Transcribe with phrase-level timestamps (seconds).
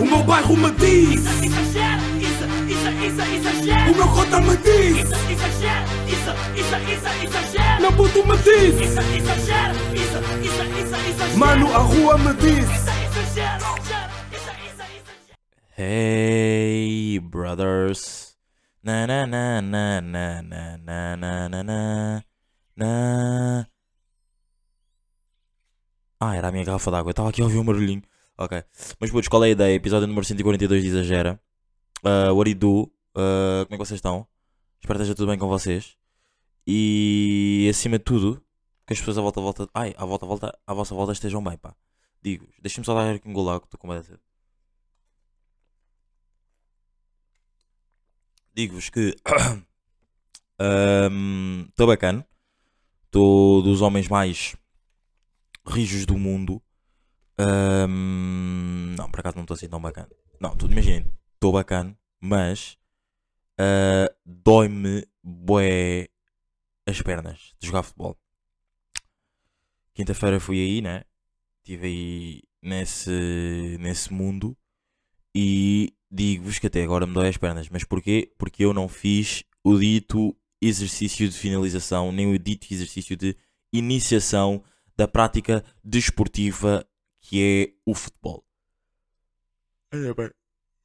[0.00, 1.20] O meu bairro me diz.
[1.20, 3.90] Isso exagera, isso, isso, isso exagera.
[3.90, 4.96] O meu cota me diz.
[4.98, 7.80] Isso exagera, isso, isso, isso exagera.
[7.80, 8.80] Meu puto me diz.
[8.80, 11.36] Isso exagera, isso, isso, isso exagera.
[11.36, 12.64] Mano, a rua me diz.
[12.64, 15.38] Isso exagera, isso, isso, exagera.
[15.76, 18.36] Hey, brothers.
[18.82, 22.22] Na na na na na na na na na na
[22.76, 23.66] na.
[26.20, 27.10] Ah, era a minha garrafa d'água.
[27.10, 28.02] Eu estava aqui a ouvir um barulhinho.
[28.38, 28.64] Ok.
[29.00, 29.74] Mas putos, qual é a ideia?
[29.74, 31.40] Episódio número 142 de Exagera.
[32.04, 32.82] Uh, what do you do?
[33.10, 34.28] Uh, como é que vocês estão?
[34.80, 35.96] Espero que esteja tudo bem com vocês.
[36.64, 38.40] E acima de tudo,
[38.86, 41.58] que as pessoas à volta, volta, ai, à volta, volta, à vossa volta estejam bem,
[41.58, 41.74] pá.
[42.22, 44.16] Digo, deixem-me só dar aqui um golago, estou com medo de.
[48.54, 49.16] Digo-vos que
[51.66, 52.24] estou bacana.
[53.06, 54.54] Estou dos homens mais
[55.66, 56.62] rijos do mundo.
[57.38, 60.08] Ahm, não, por acaso não estou assim tão bacana.
[60.40, 62.78] Não, tudo imaginem, estou bacana, mas
[63.58, 66.08] ah, dói-me bué
[66.86, 68.16] as pernas de jogar futebol.
[69.94, 71.02] Quinta-feira fui aí, né?
[71.58, 74.56] Estive aí nesse, nesse mundo
[75.34, 77.68] e digo-vos que até agora me dói as pernas.
[77.68, 78.32] Mas porquê?
[78.38, 83.36] Porque eu não fiz o dito exercício de finalização, nem o dito exercício de
[83.72, 84.62] iniciação
[84.96, 86.86] da prática desportiva
[87.28, 88.42] que é o futebol.
[89.92, 90.30] Olha bem,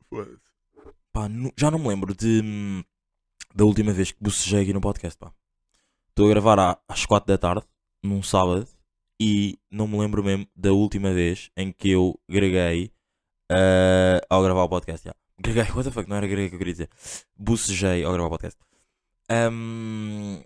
[0.09, 0.41] foda-se.
[1.13, 2.83] Pá, nu- já não me lembro de hum,
[3.55, 5.31] da última vez que bocejei aqui no podcast, pá.
[6.09, 7.65] Estou a gravar à- às 4 da tarde,
[8.03, 8.67] num sábado,
[9.19, 12.91] e não me lembro mesmo da última vez em que eu greguei
[13.49, 15.07] ah, ao gravar o podcast.
[15.07, 15.15] já.
[15.39, 16.89] Greguei, what the fuck, não era greguei que eu queria dizer.
[17.37, 18.59] Bocejei ao gravar o podcast.
[19.29, 20.41] Ahm,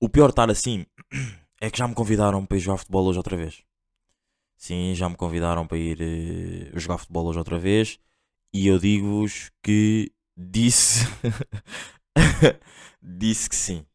[0.00, 0.86] o pior de estar assim
[1.60, 3.62] é que já me convidaram para ir jogar futebol hoje outra vez.
[4.60, 7.98] Sim, já me convidaram para ir eh, jogar futebol hoje outra vez.
[8.52, 11.06] E eu digo-vos que disse.
[13.02, 13.86] disse que sim.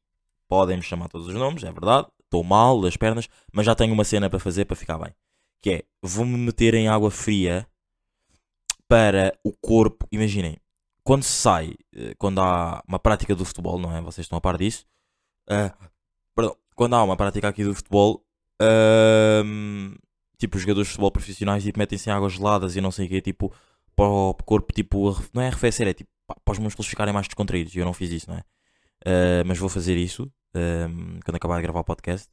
[0.48, 2.08] Podem me chamar todos os nomes, é verdade.
[2.24, 5.14] Estou mal das pernas, mas já tenho uma cena para fazer para ficar bem.
[5.62, 7.68] Que é, vou-me meter em água fria
[8.88, 10.08] para o corpo.
[10.12, 10.58] Imaginem,
[11.04, 14.02] quando se sai, eh, quando há uma prática do futebol, não é?
[14.02, 14.84] Vocês estão a par disso.
[15.48, 15.76] Ah,
[16.36, 18.26] perdão, quando há uma prática aqui do futebol,
[18.60, 19.94] ahm,
[20.38, 23.10] tipo, os jogadores de futebol profissionais tipo, metem-se em águas geladas e não sei o
[23.10, 23.54] quê, tipo,
[23.96, 27.76] para o corpo, tipo, não é arrefecer, é tipo, para os músculos ficarem mais descontraídos.
[27.76, 28.44] E eu não fiz isso, não é?
[29.06, 32.30] Ah, mas vou fazer isso ahm, quando acabar de gravar o podcast.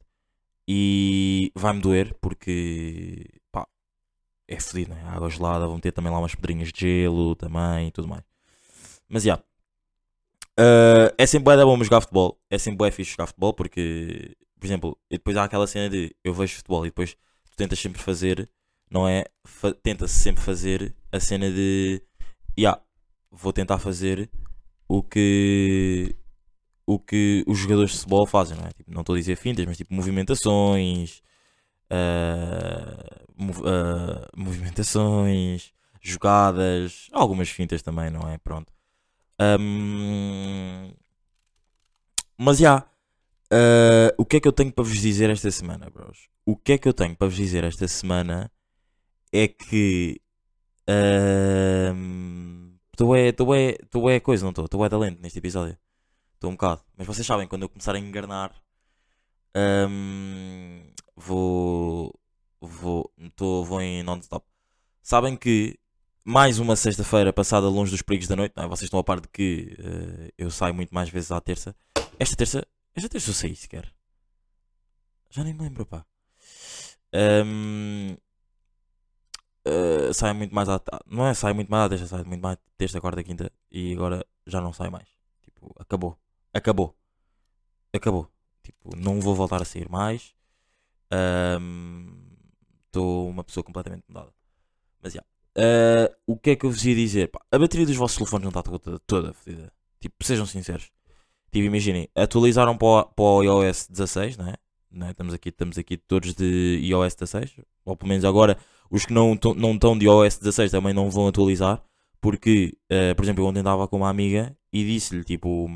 [0.67, 3.67] E vai-me doer porque, pá,
[4.47, 5.03] é fedido, não é?
[5.15, 8.23] Água gelada, vão ter também lá umas pedrinhas de gelo também e tudo mais.
[9.09, 9.41] Mas, já.
[10.57, 12.39] Ah, é sempre bom jogar futebol.
[12.49, 16.33] É sempre bué fixe jogar futebol porque, por exemplo, depois há aquela cena de eu
[16.33, 17.15] vejo futebol e depois
[17.53, 18.49] tu tentas sempre fazer,
[18.91, 19.25] não é?
[19.45, 22.01] Fa- Tenta-se sempre fazer a cena de,
[22.57, 22.81] yeah,
[23.31, 24.29] vou tentar fazer
[24.87, 26.15] o que
[26.87, 28.71] o que os jogadores de futebol fazem, não é?
[28.71, 31.21] Tipo, não estou a dizer fintas, mas tipo movimentações,
[31.89, 38.37] ah, mov- ah, movimentações, jogadas, algumas fintas também, não é?
[38.39, 38.71] Pronto.
[39.39, 40.93] Ahm,
[42.37, 42.85] mas já,
[43.53, 46.27] ah, o que é que eu tenho para vos dizer esta semana, bros?
[46.45, 48.51] O que é que eu tenho para vos dizer esta semana
[49.31, 50.19] é que
[52.91, 53.15] estou
[53.89, 54.65] tô é, coisa, não estou?
[54.65, 55.77] Estou é talento neste episódio.
[56.33, 56.81] Estou um bocado.
[56.97, 58.53] Mas vocês sabem, quando eu começar a engarnar,
[59.55, 60.81] ahm,
[61.15, 62.13] vou,
[62.59, 64.45] vou, tô, vou em non-stop.
[65.01, 65.77] Sabem que
[66.25, 68.67] mais uma sexta-feira passada longe dos perigos da noite, não é?
[68.67, 71.75] vocês estão a par de que eh, eu saio muito mais vezes à terça.
[72.17, 72.65] Esta terça,
[72.95, 73.93] esta terça eu saí sequer.
[75.29, 76.05] Já nem me lembro, pá.
[77.13, 78.15] Ahm,
[79.65, 82.57] eh, saio muito mais à não é saio muito mais à terça, saio muito mais
[83.01, 85.07] quarta, quinta e agora já não saio mais.
[85.41, 86.19] Tipo, acabou.
[86.53, 86.95] Acabou.
[87.93, 88.31] Acabou.
[88.63, 90.33] Tipo, não vou voltar a sair mais.
[92.87, 94.33] Estou uma pessoa completamente mudada.
[95.01, 95.23] Mas já.
[95.55, 97.29] Ah, o que é que eu vos ia dizer?
[97.29, 99.71] Pá, a bateria dos vossos telefones não está toda, toda fodida.
[99.99, 100.91] Tipo, sejam sinceros.
[101.53, 104.55] Tipo, imaginem, atualizaram para o, para o iOS 16, não é?
[104.89, 105.11] Não é?
[105.11, 107.57] Estamos, aqui, estamos aqui todos de iOS 16.
[107.85, 108.57] Ou pelo menos agora,
[108.89, 111.83] os que não não estão de iOS 16 também não vão atualizar.
[112.19, 115.69] Porque, eh, por exemplo, eu ontem andava com uma amiga e disse-lhe, tipo,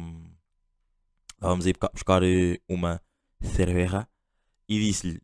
[1.35, 2.99] estávamos a ir buscar- eh, uma
[3.41, 4.07] cerveja
[4.67, 5.21] e disse-lhe,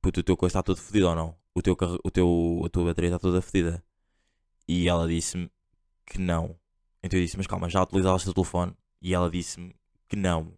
[0.00, 1.36] puto, o teu coisa está todo fodido ou não?
[1.54, 3.84] O teu, o teu, a tua bateria está toda fodida.
[4.66, 5.50] E ela disse-me
[6.06, 6.56] que não.
[7.02, 8.72] Então eu disse, mas calma, já utilizaste o telefone?
[9.00, 9.74] E ela disse-me
[10.08, 10.52] que não.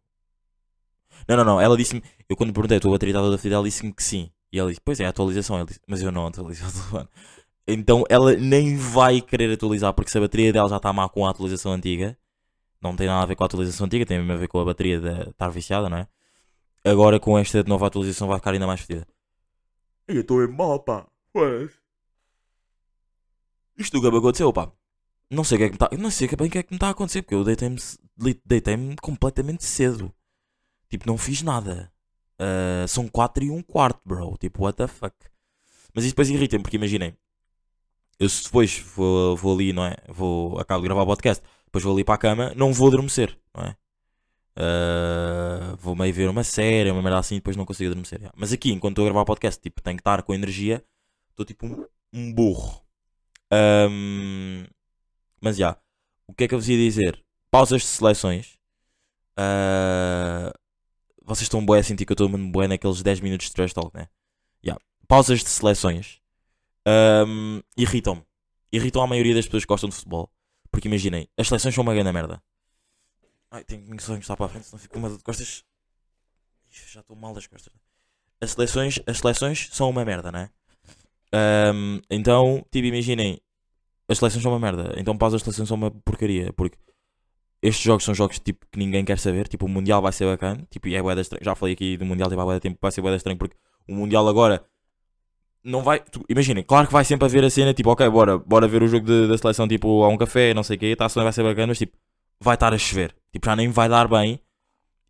[1.29, 3.65] Não, não, não, ela disse-me, eu quando perguntei a tua bateria está toda fodida, ela
[3.65, 4.31] disse-me que sim.
[4.51, 5.57] E ela disse, pois é, a atualização.
[5.57, 7.09] Ele disse, mas eu não atualizei o telefone.
[7.67, 11.25] Então ela nem vai querer atualizar porque se a bateria dela já está má com
[11.27, 12.19] a atualização antiga,
[12.81, 14.65] não tem nada a ver com a atualização antiga, tem mesmo a ver com a
[14.65, 16.09] bateria de estar viciada, não é?
[16.85, 19.07] Agora com esta nova atualização vai ficar ainda mais fedida.
[20.09, 21.07] Eu estou em mal, pá.
[23.79, 24.71] Isto nunca me aconteceu, pá.
[25.33, 25.89] Não sei o que é que me está.
[25.97, 27.79] Não sei bem o que é que me está a acontecer, porque eu deitei-me
[28.45, 30.13] deitei completamente cedo.
[30.89, 31.91] Tipo, não fiz nada.
[32.39, 34.37] Ah, são 4 e um quarto, bro.
[34.39, 35.15] Tipo, what the fuck.
[35.95, 37.17] Mas isso depois irrita-me, porque imaginem.
[38.19, 39.97] Eu se depois vou, vou ali, não é?
[40.09, 43.37] Vou, acabo de gravar o podcast, depois vou ali para a cama, não vou adormecer,
[43.55, 43.77] não é?
[44.57, 48.21] Ah, vou meio ver uma série, uma merda assim, depois não consigo adormecer.
[48.21, 48.33] já.
[48.37, 50.85] Mas aqui, enquanto estou a gravar o podcast, tipo, tenho que estar com energia,
[51.31, 52.83] estou tipo um, um burro.
[53.51, 54.67] Ahm,
[55.43, 55.77] mas já,
[56.27, 57.23] o que é que eu vos ia dizer?
[57.51, 58.57] Pausas de seleções.
[59.37, 60.53] Ah,
[61.25, 63.97] vocês estão bué a sentir que eu estou bué naqueles 10 minutos de trash talk,
[63.97, 64.09] né?
[64.63, 64.77] Já.
[65.07, 66.21] Pausas de seleções.
[66.87, 68.25] Ahm, irritam-me.
[68.73, 70.31] Irritam a maioria das pessoas que gostam de futebol.
[70.71, 72.43] Porque imaginem, as seleções são uma grande merda.
[73.51, 75.65] Ai, tenho que só encostar para a frente, senão fico com uma de costas.
[76.71, 77.73] Já estou mal das costas.
[78.41, 80.51] As seleções, as seleções são uma merda, né?
[81.33, 83.41] Ahm, então, tipo, imaginem,
[84.13, 84.95] as seleções são uma merda.
[84.97, 86.53] Então, pausas de seleções são uma porcaria.
[86.53, 86.77] Porque
[87.63, 89.49] estes jogos são jogos tipo, que ninguém quer saber.
[89.49, 90.67] Tipo, o Mundial vai ser bacana.
[90.71, 91.45] Tipo, e é bué estranho.
[91.45, 92.79] Já falei aqui do Mundial, tipo, há tempo.
[92.81, 93.57] Vai ser bué estranho porque
[93.89, 94.65] o Mundial agora
[95.65, 96.03] não vai.
[96.29, 99.07] Imaginem, claro que vai sempre haver a cena tipo, ok, bora, bora ver o jogo
[99.07, 101.33] de- da seleção tipo a um café, não sei o quê, tá, a seleção vai
[101.33, 101.97] ser bacana, mas tipo,
[102.41, 103.15] vai estar a chover.
[103.33, 104.41] Tipo, já nem vai dar bem.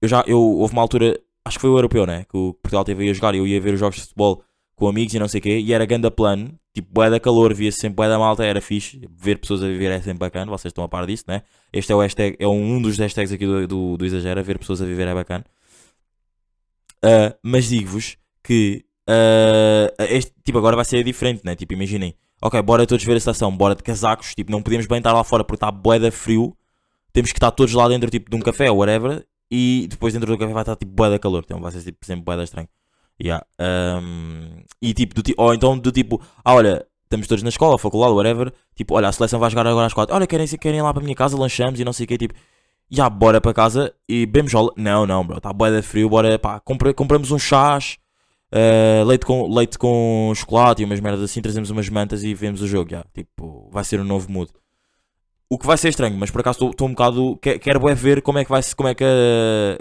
[0.01, 2.25] Eu já, eu, houve uma altura, acho que foi o europeu, né?
[2.25, 4.45] Que o Portugal teve a jogar e eu ia ver os jogos de futebol
[4.83, 7.55] com amigos e não sei o quê, e era ganda plano, tipo, bué da calor,
[7.55, 9.01] via-se sempre bué da malta, era fixe.
[9.17, 11.43] Ver pessoas a viver é sempre bacana, vocês estão a par disso, né?
[11.73, 14.83] Este é o hashtag, é um dos hashtags aqui do, do, do Exagera, ver pessoas
[14.83, 15.45] a viver é bacana.
[17.01, 21.55] Ah, mas digo-vos que ah, este, tipo, agora vai ser diferente, né?
[21.55, 24.99] Tipo, imaginem, ok, bora todos ver a estação, bora de casacos, tipo, não podemos bem
[24.99, 26.57] estar lá fora porque está bué da frio,
[27.13, 30.33] temos que estar todos lá dentro, tipo, de um café ou whatever, e depois dentro
[30.33, 32.43] do café vai estar, tipo, bué da calor, então vai ser, tipo, sempre bué da
[32.43, 32.69] estranho.
[33.21, 33.45] Yeah.
[33.59, 38.13] ahm, e tipo, do, ou então do tipo, ah, olha, estamos todos na escola, faculdade,
[38.15, 40.93] whatever, tipo, olha, a seleção vai jogar agora às quatro, olha, querem, querem ir lá
[40.93, 42.35] para a minha casa, lanchamos e não sei o que, tipo,
[42.91, 44.73] já, bora para casa e bebemos jola.
[44.77, 47.97] Não, não, bro, está bué da frio, bora, pá, compra, compramos uns chás,
[48.51, 52.61] eh, leite, com, leite com chocolate e umas merdas assim, trazemos umas mantas e vemos
[52.61, 54.51] o jogo, já, tipo, vai ser um novo mood.
[55.49, 57.37] O que vai ser estranho, mas por acaso estou um bocado.
[57.41, 59.05] que- Quero ver como é que vai como é que,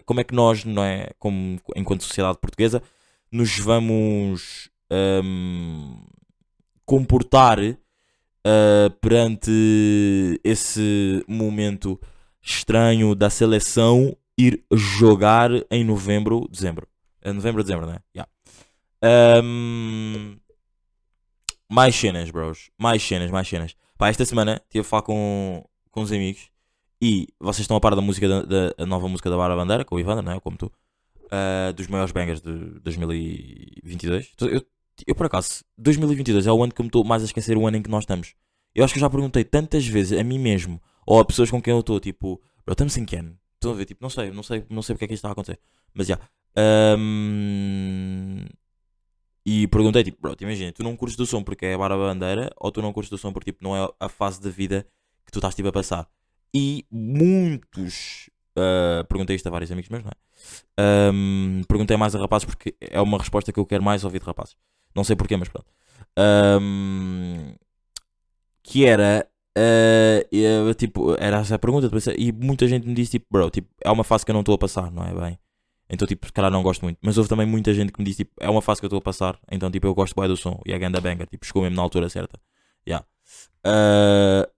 [0.06, 1.10] como é que nós, não é?
[1.18, 2.84] Como, enquanto sociedade portuguesa,
[3.32, 5.96] nos vamos ahm,
[6.86, 7.58] comportar
[8.46, 9.52] ah, perante
[10.44, 12.00] esse momento
[12.42, 16.88] estranho da seleção ir jogar em novembro, dezembro.
[17.22, 18.00] É novembro, dezembro, né?
[18.16, 18.30] Yeah.
[19.04, 20.38] Ahm,
[21.70, 22.70] mais cenas, bros.
[22.78, 23.76] Mais cenas, mais cenas.
[23.98, 26.50] Pá, esta semana estive a falar com, com uns amigos
[27.02, 28.42] e vocês estão a par da música da,
[28.74, 30.40] da- nova música da Bara Bandeira, com o Ivandro, não é?
[30.40, 30.72] Como tu.
[31.32, 32.52] Ah, dos maiores bangers de
[32.82, 34.32] 2022.
[34.34, 34.66] Então, Eu,
[35.08, 37.66] eu, por acaso, 2022 é o ano que eu me estou mais a esquecer o
[37.66, 38.36] ano em que nós estamos.
[38.76, 41.62] Eu acho que eu já perguntei tantas vezes a mim mesmo ou a pessoas com
[41.62, 43.38] quem eu estou, tipo, bro, estamos em ano?
[43.56, 43.86] Estão a ver?
[43.86, 45.60] Tipo, não sei, não sei, não sei porque é que isto está a acontecer.
[45.94, 46.20] Mas já.
[46.56, 48.46] Ahm,
[49.46, 52.52] e perguntei, tipo, bro, imagina, tu não curtes do som porque é a barra bandeira
[52.58, 54.86] ou tu não curtes do som porque tipo, não é a fase da vida
[55.26, 56.08] que tu estás tipo, a passar?
[56.54, 58.30] E muitos.
[58.58, 60.16] Ah, perguntei isto a vários amigos meus, não é?
[61.10, 64.26] Ahm, perguntei mais a rapazes porque é uma resposta que eu quero mais ouvir de
[64.26, 64.56] rapazes.
[64.96, 65.68] Não sei porquê, mas pronto.
[66.18, 67.54] Ahm,
[68.64, 69.28] que era.
[70.32, 71.88] eu, tipo, era essa a pergunta.
[71.88, 74.42] depois- E muita gente me disse, tipo, bro, tipo, é uma fase que eu não
[74.42, 75.40] estou a passar, não é bem?
[75.90, 76.98] Então, tipo, se calhar não gosto muito.
[77.02, 79.00] Mas houve também muita gente que me disse, tipo, é uma fase que eu estou
[79.00, 79.38] a passar.
[79.52, 80.62] Então, tipo, eu gosto bem do som.
[80.66, 82.40] E a ganda banger, tipo, chegou mesmo na altura certa.
[82.88, 83.06] Yeah.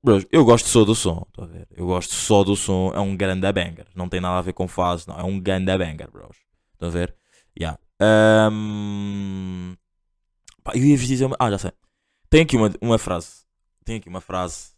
[0.03, 1.25] Bros, eu gosto só do som.
[1.27, 1.67] Estou a ver?
[1.71, 2.91] Eu gosto só do som.
[2.93, 3.87] É um grande banger.
[3.95, 5.19] Não tem nada a ver com fase, não.
[5.19, 6.37] É um grande banger, bros.
[6.73, 7.15] Estão a ver?
[7.59, 7.79] Yeah.
[8.01, 9.75] Ahm,
[10.63, 11.35] pá, eu ia-vos dizer uma...
[11.39, 11.71] Ah, já sei.
[12.29, 13.43] Tem aqui uma, uma frase.
[13.85, 14.71] Tem aqui uma frase.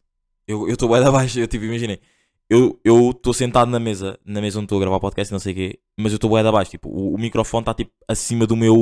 [0.47, 1.39] Eu estou bem abaixo.
[1.39, 1.99] Eu, tipo, imaginei.
[2.47, 5.55] Eu estou sentado na mesa, na mesa onde estou a gravar podcast não sei o
[5.55, 8.75] quê, mas eu estou de abaixo, tipo, o, o microfone está tipo acima do meu,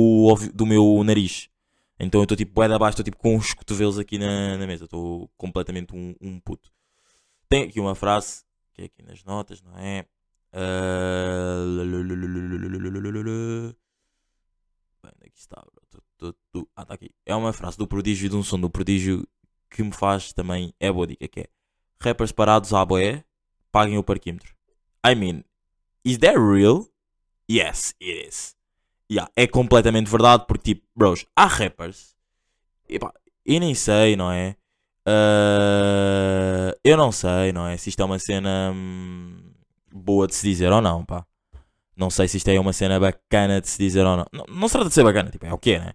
[0.52, 1.48] do meu nariz.
[1.98, 4.84] Então eu estou tipo bué abaixo, estou tipo com os cotovelos aqui na, na mesa,
[4.84, 6.72] estou completamente um, um puto.
[7.48, 10.06] Tem aqui uma frase, que é aqui nas notas, não é?
[10.52, 11.64] Ah,
[15.02, 15.62] Bem, onde é está?
[15.62, 16.68] bro?
[16.76, 17.10] Ah, está aqui.
[17.26, 19.26] É uma frase do prodígio de um som do prodígio
[19.70, 20.72] que me faz também.
[20.80, 21.48] É boa dica, que é
[22.00, 23.24] rappers parados à boé,
[23.70, 24.54] paguem o parquímetro.
[25.06, 25.44] I mean,
[26.04, 26.86] is that real?
[27.50, 28.56] Yes, it is.
[29.10, 32.14] Yeah, é completamente verdade porque, tipo, bros, há rappers.
[32.88, 33.12] Epá,
[33.44, 34.56] e nem sei, não é?
[35.06, 37.76] Ah, eu não sei, não é?
[37.76, 39.36] Se isto é uma cena hum,
[39.92, 41.26] boa de se dizer ou não, pá.
[41.96, 44.26] Não sei se isto é uma cena bacana de se dizer ou não.
[44.32, 45.92] Não, não se trata de ser bacana, tipo, é o que né?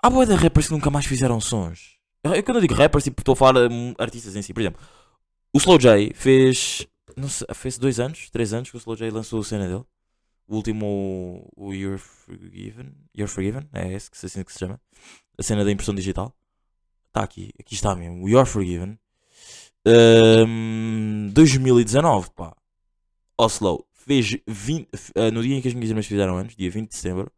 [0.00, 1.98] Há boa de rappers que nunca mais fizeram sons.
[2.22, 4.52] Eu, eu quando eu digo rappers, tipo, estou a falar hum, artistas em si.
[4.52, 4.80] Por exemplo,
[5.52, 6.86] o Slow J fez.
[7.16, 9.84] Não sei, fez dois anos, três anos que o Slow J lançou a cena dele.
[10.48, 12.92] O último, o You're Forgiven.
[13.16, 14.80] You're Forgiven, é esse que, se- assim que se chama.
[15.38, 16.34] A cena da impressão digital.
[17.08, 18.24] Está aqui, aqui está mesmo.
[18.24, 18.98] O You're Forgiven.
[19.86, 22.56] Ahm, 2019, pá.
[23.36, 26.70] Oslo fez 20, f- ah, no dia em que as minhas irmãs fizeram anos, dia
[26.70, 27.30] 20 de setembro,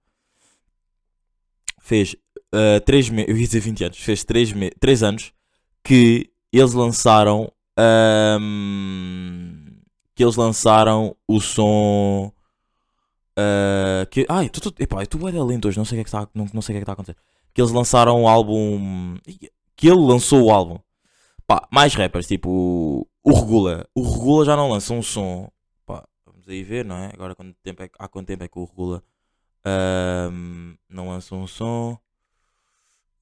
[1.81, 2.17] fez
[2.85, 5.33] 3 meses, eu ia dizer 20 anos, fez 3, me 3 anos
[5.85, 9.81] que eles lançaram ahm,
[10.15, 12.33] que eles lançaram o som
[13.41, 16.05] ah, que, ai, tu, tu, epá, tu é lento hoje, não sei o que é
[16.05, 17.17] que está não, não sei o que é que está a acontecer.
[17.55, 19.17] Que eles lançaram o álbum
[19.77, 20.79] que ele lançou o álbum.
[21.47, 23.89] Pá, mais rappers, tipo o Regula.
[23.95, 25.51] O Regula já não lança um som.
[25.87, 27.07] Pá, vamos aí ver, não é?
[27.15, 29.03] Agora quanto tempo é, há quanto tempo é que o Regula
[29.65, 31.99] ahm, não lança um som?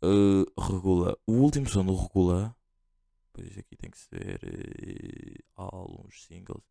[0.03, 1.17] Uh, Regula.
[1.27, 2.55] O último som do Regula.
[3.33, 6.63] Pois aqui tem que ser eh, álbuns, singles.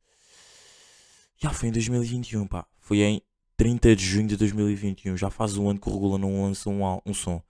[1.37, 2.67] Já foi em 2021, pá.
[2.77, 3.21] Foi em
[3.57, 5.17] 30 de junho de 2021.
[5.17, 7.41] Já faz um ano que o Regula não lança um, um som.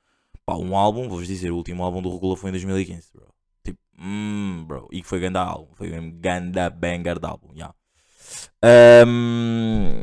[0.45, 3.27] Pá, um álbum, vou-vos dizer, o último álbum do Regula foi em 2015, bro.
[3.63, 4.87] Tipo, hum, bro.
[4.91, 5.75] E foi ganda álbum.
[5.75, 7.73] Foi um ganda banger de álbum, já.
[8.63, 10.01] Ahm,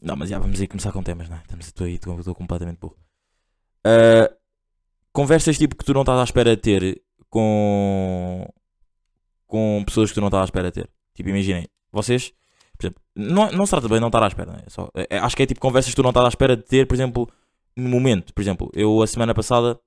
[0.00, 1.40] não, mas já vamos aí começar com temas, né?
[1.42, 2.96] Estamos, aí, estou, completamente burro.
[3.84, 4.30] Ah,
[5.12, 8.46] conversas tipo que tu não estás à espera de ter com,
[9.46, 10.90] com pessoas que tu não estás à espera de ter.
[11.14, 12.32] Tipo, imaginem, vocês,
[12.78, 14.62] por exemplo, não, não se trata bem de não estar à espera, né?
[14.68, 16.62] Só, é- é- acho que é tipo conversas que tu não estás à espera de
[16.62, 17.28] ter, por exemplo,
[17.76, 18.32] no momento.
[18.32, 19.78] Por exemplo, eu a semana passada,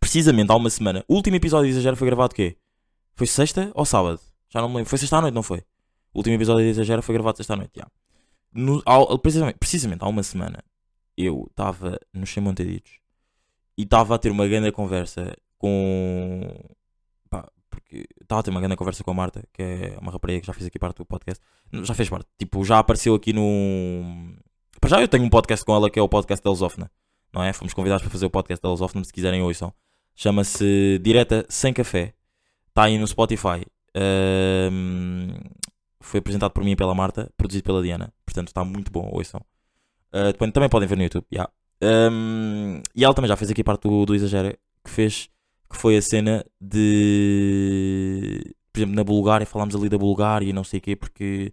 [0.00, 2.56] precisamente há uma semana, o último episódio de Exagero foi gravado quê?
[3.14, 4.20] Foi sexta ou sábado?
[4.50, 4.90] Já não me lembro.
[4.90, 5.58] Foi sexta à noite, não foi?
[6.12, 7.86] O último episódio de Exagero foi gravado sexta à noite, já.
[8.52, 10.62] No, ao- precisamente, precisamente há uma semana,
[11.16, 12.92] eu estava nos Chemonteditos
[13.78, 16.48] e estava a ter uma grande conversa com.
[17.92, 20.46] Porque estava a ter uma grande conversa com a Marta, que é uma rapariga que
[20.46, 21.44] já fez aqui parte do podcast.
[21.70, 24.34] Já fez parte, tipo, já apareceu aqui no.
[24.80, 26.90] Para já eu tenho um podcast com ela que é o podcast da Lusófona,
[27.32, 27.52] não é?
[27.52, 29.74] Fomos convidados para fazer o podcast da Lusófona, se quiserem ouçam.
[30.14, 32.14] Chama-se Direta Sem Café.
[32.68, 33.66] Está aí no Spotify.
[36.00, 38.10] Foi apresentado por mim e pela Marta, produzido pela Diana.
[38.24, 39.44] Portanto, está muito bom, ouçam.
[40.10, 41.26] Depois também podem ver no YouTube.
[41.30, 41.52] yeah.
[41.82, 45.28] Ahm, e ela também já fez aqui parte do, do que fez,
[45.72, 50.64] que foi a cena de, por exemplo, na Bulgária, falámos ali da Bulgária e não
[50.64, 51.52] sei o quê, porque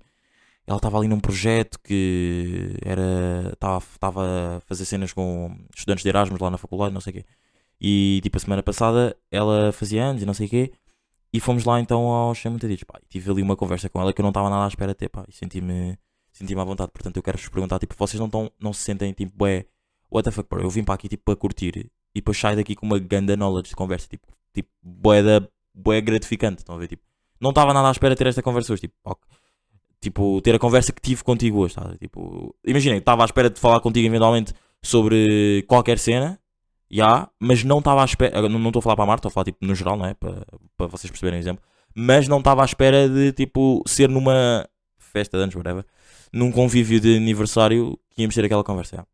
[0.68, 6.40] ela estava ali num projeto que era, estava a fazer cenas com estudantes de Erasmus
[6.40, 7.26] lá na faculdade, não sei o quê.
[7.82, 10.72] E tipo, a semana passada ela fazia anos e não sei o quê.
[11.34, 13.00] E fomos lá então aos Chamataditos, pá.
[13.04, 14.98] E tive ali uma conversa com ela que eu não estava nada à espera de
[14.98, 15.26] ter, pá.
[15.28, 15.98] E senti-me
[16.32, 16.92] senti-me à vontade.
[16.92, 19.66] Portanto, eu quero-vos perguntar, tipo, vocês não, tão, não se sentem, tipo, bué,
[20.10, 20.62] what the fuck, bro?
[20.62, 21.92] Eu vim para aqui, tipo, para curtir.
[22.14, 26.02] E depois saio daqui com uma ganda knowledge de conversa, tipo, tipo bué, da, bué
[26.02, 26.88] gratificante, estão a ver?
[26.88, 27.04] Tipo,
[27.40, 29.24] não estava nada à espera de ter esta conversa hoje, tipo, ok.
[30.02, 31.96] Tipo, ter a conversa que tive contigo hoje, tá?
[32.00, 36.40] Tipo, imaginem, estava à espera de falar contigo eventualmente sobre qualquer cena,
[36.90, 39.34] já, mas não estava à espera, não estou a falar para a Marta, estou a
[39.34, 40.14] falar tipo no geral, não é?
[40.14, 40.46] Para,
[40.78, 41.64] para vocês perceberem o exemplo,
[41.94, 45.86] mas não estava à espera de tipo ser numa festa de anos, whatever,
[46.34, 49.06] num convívio de aniversário que íamos ter aquela conversa, já.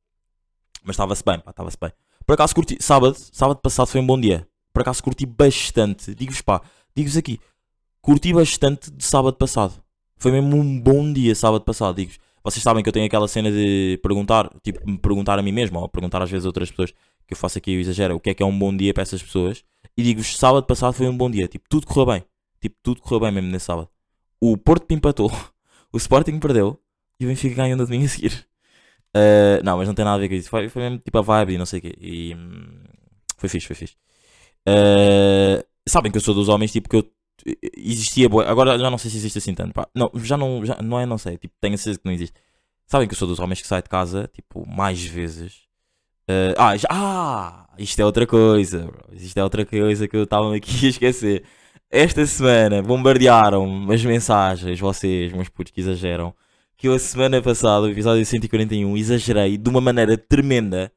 [0.83, 1.91] Mas estava-se bem, estava-se bem.
[2.25, 4.47] Por acaso curti, sábado, sábado passado foi um bom dia.
[4.73, 6.61] Por acaso curti bastante, digo-vos pá,
[6.95, 7.39] digo-vos aqui,
[8.01, 9.73] curti bastante de sábado passado.
[10.17, 12.19] Foi mesmo um bom dia sábado passado, digo-vos.
[12.43, 15.79] Vocês sabem que eu tenho aquela cena de perguntar, tipo, me perguntar a mim mesmo,
[15.79, 16.91] ou perguntar às vezes a outras pessoas
[17.27, 19.03] que eu faço aqui, eu exagero, o que é que é um bom dia para
[19.03, 19.63] essas pessoas.
[19.95, 22.23] E digo-vos, sábado passado foi um bom dia, tipo, tudo correu bem.
[22.59, 23.87] Tipo, tudo correu bem mesmo nesse sábado.
[24.41, 25.31] O Porto empatou,
[25.93, 26.79] o Sporting perdeu
[27.19, 28.47] e o Benfica ganhou no domingo a seguir.
[29.15, 30.49] Uh, não, mas não tem nada a ver com isso.
[30.49, 31.95] Foi, foi mesmo tipo a vibe e não sei o quê.
[31.99, 32.83] E hum,
[33.37, 33.95] foi fixe, foi fixe.
[34.67, 37.09] Uh, sabem que eu sou dos homens, tipo, que eu
[37.77, 38.45] existia boa.
[38.45, 39.73] Agora já não sei se existe assim tanto.
[39.73, 39.87] pá.
[39.95, 41.37] Não, já não, já, não é, não sei.
[41.37, 42.35] Tipo, tenho a certeza que não existe.
[42.87, 45.65] Sabem que eu sou dos homens que sai de casa, tipo, mais vezes.
[46.29, 48.91] Uh, ah, já, ah, isto é outra coisa.
[49.13, 51.43] Isto é outra coisa que eu estava aqui a esquecer.
[51.89, 56.35] Esta semana bombardearam as mensagens, vocês, meus putos que exageram,
[56.77, 60.91] que eu a semana passada, o episódio 141, exagerei de uma maneira tremenda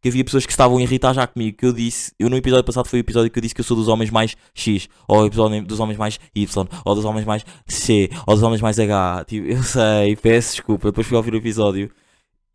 [0.00, 2.64] que havia pessoas que estavam a irritar já comigo, que eu disse, eu no episódio
[2.64, 5.26] passado foi o episódio que eu disse que eu sou dos homens mais X, ou
[5.26, 9.24] episódio dos homens mais Y, ou dos homens mais C, ou dos homens mais H,
[9.26, 11.90] tipo, eu sei, peço desculpa, depois fui ouvir o episódio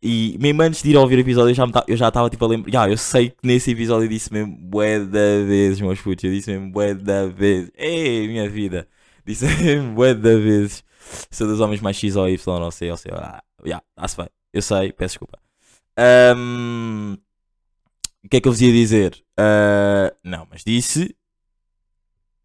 [0.02, 1.50] E mesmo antes de ir ouvir o episódio,
[1.88, 2.70] eu já, estava tipo a lembrar.
[2.72, 6.24] Já, eu sei que nesse episódio eu disse mesmo bué da vezes, meus putos.
[6.24, 7.70] Eu disse mesmo bué da vezes.
[7.76, 8.86] Ei, minha vida.
[9.26, 10.84] Disse mesmo bué da vezes.
[11.30, 13.12] Sou dos homens mais X ou Y, não sei, ou sei.
[13.14, 14.30] Ah, já, está-se.
[14.52, 15.38] Eu sei, peço desculpa.
[15.98, 17.16] Ahm,
[18.24, 19.22] o que é que eu vos ia dizer?
[19.38, 21.14] Ah, não, mas disse.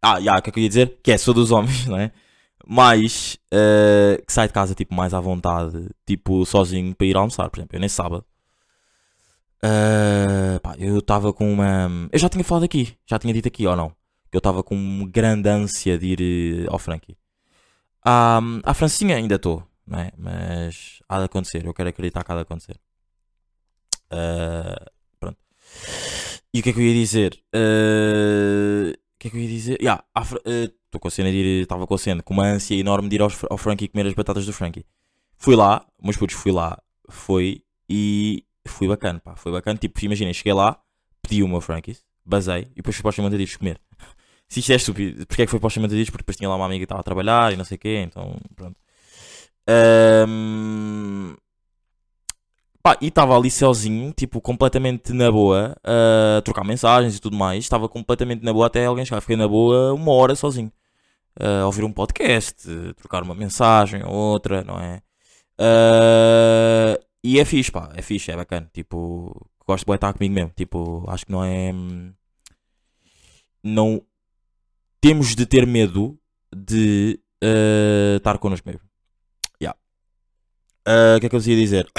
[0.00, 0.98] Ah, já, o que é que eu ia dizer?
[1.02, 2.12] Que é, sou dos homens, não é?
[2.66, 7.50] mais eh, que sai de casa tipo mais à vontade, tipo sozinho para ir almoçar,
[7.50, 8.24] por exemplo, eu nesse sábado.
[9.62, 11.88] eh, pá, eu estava com uma.
[12.12, 13.90] Eu já tinha falado aqui, já tinha dito aqui ou não?
[14.30, 17.16] Que eu estava com uma grande ânsia de ir eh, ao Frankie.
[18.04, 20.10] À, à Francinha ainda estou, não é?
[20.16, 22.78] Mas há de acontecer, eu quero acreditar que há de acontecer.
[24.10, 24.84] Eh,
[25.20, 25.38] pronto.
[26.52, 27.38] E o que é que eu ia dizer?
[27.52, 29.78] Eh, o que é que eu ia dizer?
[29.80, 32.34] Yeah, à Fra- eh, Estou com a cena de ir, estava com a cena, com
[32.34, 34.84] uma ânsia enorme de ir aos, ao Frankie comer as batatas do Frankie.
[35.38, 36.78] Fui lá, meus putos, fui lá,
[37.08, 39.78] foi e foi bacana, pá, foi bacana.
[39.78, 40.78] Tipo, imaginem, cheguei lá,
[41.22, 43.80] pedi o meu Frankies, basei e depois fui para os comer.
[44.52, 46.10] Se isto é estúpido, porque é que foi para os chamantadinhos?
[46.10, 48.02] Porque depois tinha lá uma amiga que estava a trabalhar e não sei o quê,
[48.06, 48.76] então pronto.
[49.68, 51.36] Ahm,
[52.82, 57.62] Pá, e estava ali sozinho, tipo, completamente na boa, a trocar mensagens e tudo mais.
[57.62, 59.20] Estava completamente na boa até alguém chegar.
[59.20, 60.72] Fiquei na boa uma hora sozinho.
[61.40, 62.66] A ouvir um podcast,
[62.96, 65.02] trocar uma mensagem ou outra, não é?
[65.58, 68.68] Ah, e é fixe, pá, é fixe, é bacana.
[68.74, 70.52] Tipo, gosto de estar comigo mesmo.
[70.56, 71.72] Tipo, acho que não é.
[71.72, 72.12] hum,
[73.62, 74.02] Não.
[75.02, 76.16] Temos de ter medo
[76.54, 78.88] de ah, estar connosco mesmo.
[79.60, 79.76] Yeah.
[80.86, 81.90] Ah, O que é que eu ia dizer?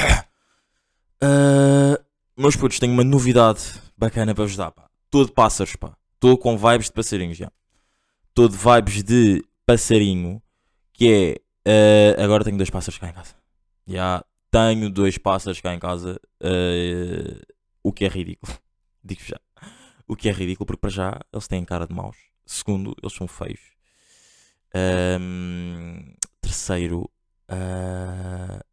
[1.22, 2.00] Ah,
[2.40, 3.62] meus putos, tenho uma novidade
[3.98, 4.90] bacana para vos dar, pá.
[5.12, 5.98] Todo pássaros, pá.
[6.14, 7.52] Estou com vibes de passarinhos já.
[8.30, 10.42] Estou de vibes de passarinho,
[10.94, 12.16] que é.
[12.18, 13.36] ah, agora tenho dois pássaros cá em casa.
[13.86, 17.42] Já tenho dois pássaros cá em casa, ah,
[17.84, 18.58] o que é ridículo.
[19.04, 19.42] Digo já.
[20.08, 22.33] O que é ridículo, porque para já eles têm cara de maus.
[22.46, 23.60] Segundo, eles são feios.
[24.74, 27.10] Ahm, terceiro,
[27.48, 28.64] ah,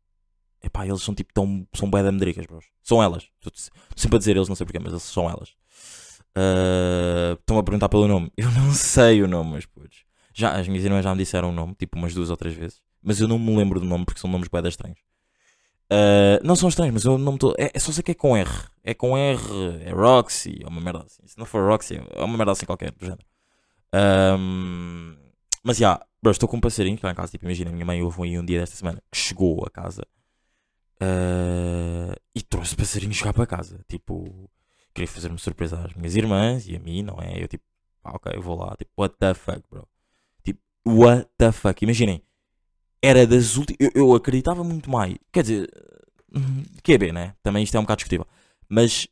[0.62, 1.66] epá, eles são tipo tão.
[1.74, 2.64] são bué da medricas, bros.
[2.82, 3.28] São elas.
[3.44, 3.52] Estou
[3.96, 5.54] sempre a dizer eles, não sei porquê, mas eles são elas.
[6.34, 8.32] Ah, Estão a perguntar pelo nome.
[8.36, 10.04] Eu não sei o nome, mas putos.
[10.32, 12.82] Já, as minhas irmãs já me disseram o nome, tipo umas duas ou três vezes.
[13.02, 14.98] Mas eu não me lembro do nome porque são nomes bué estranhos.
[15.90, 17.52] Ah, não são estranhos, mas eu não tô...
[17.58, 18.50] é, é só sei que é com R.
[18.84, 19.40] É com R,
[19.84, 21.26] é Roxy, é uma merda assim.
[21.26, 23.24] Se não for Roxy, é uma merda assim qualquer, do género.
[23.92, 25.16] Ahm,
[25.62, 27.32] mas já, bro, estou com um passarinho cá em casa.
[27.32, 30.06] Tipo, imagina, minha mãe houve aí um dia desta semana que chegou a casa
[31.00, 33.80] ah, e trouxe passarinhos cá para casa.
[33.88, 34.50] Tipo,
[34.94, 37.42] queria fazer uma surpresa às minhas irmãs e a mim, não é?
[37.42, 37.64] Eu tipo,
[38.04, 38.76] ah, ok, eu vou lá.
[38.76, 39.88] Tipo, what the fuck, bro?
[40.44, 41.82] Tipo, what the fuck?
[41.84, 42.22] Imaginem,
[43.02, 43.78] era das últimas.
[43.80, 45.16] Eu, eu acreditava muito mais.
[45.32, 45.70] Quer dizer,
[46.34, 47.34] hum, QB, né?
[47.42, 48.26] Também isto é um bocado discutível.
[48.68, 49.08] Mas.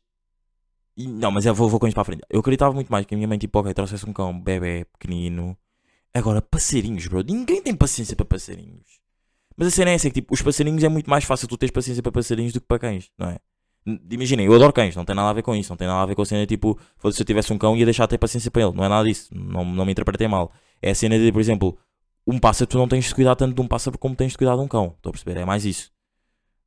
[0.99, 2.23] E- Não, mas eu vou, vou com isto para a frente.
[2.29, 5.57] Eu acreditava muito mais que a minha mãe, tipo, ok, trouxesse um cão bebê pequenino.
[6.13, 7.23] Agora, passarinhos, bro.
[7.23, 8.99] Ninguém tem paciência para passarinhos.
[9.57, 11.57] Mas a cena é essa: é que, tipo, os passarinhos é muito mais fácil tu
[11.57, 13.39] teres paciência para passarinhos do que para cães, não é?
[14.11, 16.05] Imaginem, eu adoro cães, não tem nada a ver com isso, não tem nada a
[16.05, 16.77] ver com a cena tipo,
[17.11, 19.07] se eu tivesse um cão ia deixar de ter paciência para ele, não é nada
[19.07, 20.51] disso, não, não me interpretei mal.
[20.81, 21.77] É a cena de, por exemplo,
[22.27, 24.55] um pássaro, tu não tens de cuidar tanto de um pássaro como tens de cuidar
[24.55, 25.39] de um cão, estou a perceber?
[25.39, 25.91] É mais isso.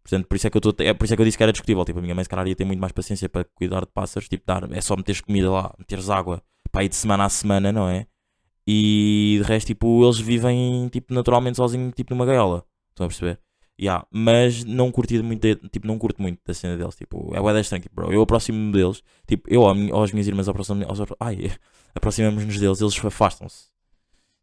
[0.02, 1.42] Portanto, por isso é que eu, tô, é por isso é que eu disse que
[1.42, 1.84] era discutível.
[1.84, 4.28] Tipo, a minha mãe, se calhar, ia ter muito mais paciência para cuidar de pássaros.
[4.28, 7.70] Tipo, dar, é só meteres comida lá, meteres água para ir de semana a semana,
[7.72, 8.06] não é?
[8.66, 12.64] E de resto, tipo, eles vivem tipo, naturalmente sozinhos, tipo, numa gaiola.
[12.90, 13.40] Estão a perceber?
[13.80, 16.94] Yeah, mas não curti muito, de- tipo, não curto muito da cena deles.
[16.94, 18.12] Tipo, é bué estranho, tipo, bro.
[18.12, 21.50] Eu aproximo-me deles, tipo, eu ou as minhas irmãs aproximam aos, ai,
[21.94, 23.71] aproximamos-nos deles, eles afastam-se.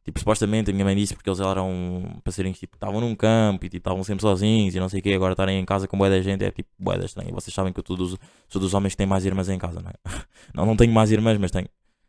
[0.05, 3.69] Tipo, supostamente a minha mãe disse porque eles eram passarinhos, tipo, estavam num campo e
[3.69, 6.09] tipo, estavam sempre sozinhos e não sei o que, agora estarem em casa com bué
[6.09, 7.29] da gente é tipo bué da estranho.
[7.29, 9.79] E vocês sabem que eu dos- sou dos homens que têm mais irmãs em casa,
[9.81, 9.93] não é?
[10.53, 11.67] Não, não tenho mais irmãs, mas tenho.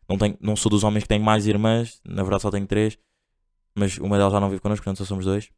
[0.09, 2.97] Não, tenho, não sou dos homens que têm mais irmãs, na verdade só tenho três,
[3.75, 5.49] mas uma delas já não vive connosco, portanto só somos dois.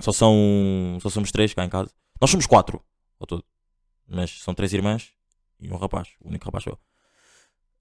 [0.00, 0.98] Só são.
[1.00, 1.90] Só somos três cá em casa.
[2.20, 2.82] Nós somos quatro,
[3.18, 3.44] ao todo.
[4.08, 5.12] Mas são três irmãs
[5.60, 6.08] e um rapaz.
[6.20, 6.78] O único rapaz sou eu.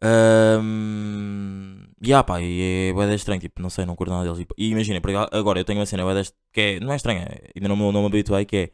[0.04, 4.46] Um, e ah, pá, e é da estranho, tipo, não sei, não curto nada deles.
[4.58, 5.00] E, imagina,
[5.32, 8.08] agora eu tenho uma cena est- que é, não é estranha, ainda não, não me
[8.08, 8.70] habituei, que é,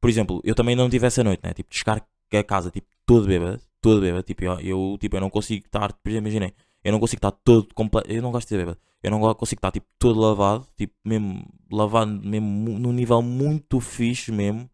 [0.00, 1.52] por exemplo, eu também não tive essa noite, né?
[1.54, 2.02] Tipo, de chegar
[2.34, 5.92] a casa, tipo, todo bêbado, todo bêbado, tipo, eu, eu, tipo, eu não consigo estar,
[5.92, 8.78] por exemplo, imaginem, eu não consigo estar todo completo, eu não gosto de ser bêbado,
[9.02, 13.80] eu não go- consigo estar, tipo, todo lavado, tipo, mesmo, lavado, mesmo, num nível muito
[13.80, 14.68] fixe mesmo.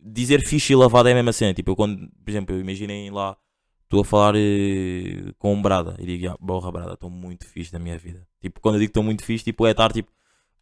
[0.00, 3.10] Dizer fixe e lavado é a mesma cena, tipo, eu quando, por exemplo, eu imaginem
[3.10, 3.36] lá,
[3.88, 7.78] estou a falar eh, com um brada e digo, borra brada, estou muito fixe na
[7.78, 8.26] minha vida.
[8.40, 10.10] Tipo, quando eu digo que estou muito fixe, tipo, é estar, tipo,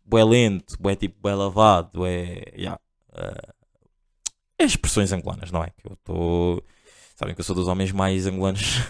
[0.04, 2.80] bué lento, bué, tipo, bué lavado, é, yeah,
[3.14, 3.52] eh,
[4.58, 5.70] é expressões angolanas, não é?
[5.70, 6.62] Que eu estou.
[7.16, 8.80] Sabem que eu sou dos homens mais angolanos.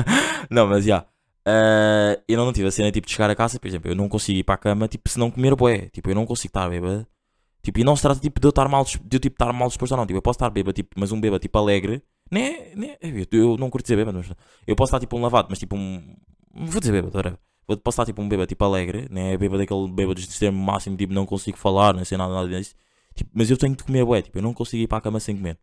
[0.50, 1.06] não, mas já.
[1.46, 4.08] Ah, eu não tive a cena tipo de chegar a casa, por exemplo, eu não
[4.08, 5.88] consigo ir para a cama tipo, se não comer bué.
[5.92, 7.06] Tipo, eu não consigo estar bêbado.
[7.62, 9.68] Tipo, e não se trata tipo, de eu estar mal, de eu tipo, estar mal
[9.68, 10.06] disposto ou não.
[10.06, 12.02] Tipo, eu posso estar bêbado, tipo, mas um bêbado tipo alegre.
[12.30, 12.96] Nem, nem,
[13.32, 14.32] eu, não curto dizer bêbado, mas
[14.66, 16.16] eu posso estar tipo um lavado, mas tipo um.
[16.54, 17.38] Vou dizer bêbado, whatever.
[17.66, 19.36] Vou- Posso estar tipo um bêbado tipo alegre, né?
[19.36, 22.74] Bêbado daquele bêbado de extremo máximo, tipo, não consigo falar, não sei nada, nada disso.
[23.14, 25.20] Tipo, mas eu tenho de comer bué, tipo, eu não consigo ir para a cama
[25.20, 25.58] sem comer.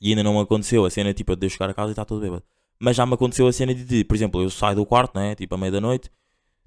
[0.00, 2.04] E ainda não me aconteceu a cena tipo de eu chegar a casa e estar
[2.04, 2.42] todo bêbado.
[2.78, 5.34] Mas já me aconteceu a cena de, de, por exemplo, eu saio do quarto, né?
[5.34, 6.10] Tipo, à meia da noite.